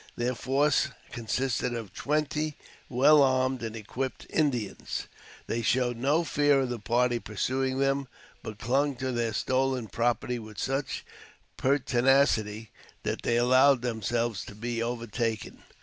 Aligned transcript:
Their 0.15 0.33
force 0.33 0.87
consisted 1.11 1.75
of 1.75 1.93
twenty 1.93 2.57
well 2.89 3.21
armed 3.21 3.61
and 3.61 3.75
equipped 3.75 4.25
Indians. 4.31 5.05
They 5.45 5.61
showed 5.61 5.95
no 5.97 6.23
fear 6.23 6.61
of 6.61 6.69
the 6.69 6.79
party 6.79 7.19
pursuing 7.19 7.77
them, 7.77 8.07
but 8.41 8.57
clung 8.57 8.95
to 8.95 9.11
their 9.11 9.31
stolen 9.31 9.87
property 9.89 10.39
with 10.39 10.57
such 10.57 11.05
pertinacity 11.55 12.71
that 13.03 13.21
they 13.21 13.35
allowed 13.37 13.83
themselves 13.83 14.43
to 14.45 14.55
be 14.55 14.81
overtaken. 14.81 15.59